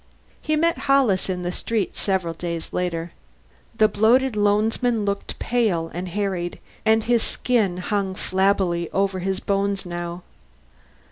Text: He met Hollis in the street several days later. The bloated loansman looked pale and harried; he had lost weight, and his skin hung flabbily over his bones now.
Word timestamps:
He 0.41 0.55
met 0.55 0.79
Hollis 0.89 1.29
in 1.29 1.43
the 1.43 1.51
street 1.51 1.95
several 1.95 2.33
days 2.33 2.73
later. 2.73 3.11
The 3.77 3.87
bloated 3.87 4.35
loansman 4.35 5.05
looked 5.05 5.37
pale 5.37 5.91
and 5.93 6.07
harried; 6.07 6.53
he 6.53 6.53
had 6.53 6.55
lost 6.55 6.63
weight, 6.87 6.91
and 6.91 7.03
his 7.03 7.21
skin 7.21 7.77
hung 7.77 8.15
flabbily 8.15 8.89
over 8.93 9.19
his 9.19 9.39
bones 9.39 9.85
now. 9.85 10.23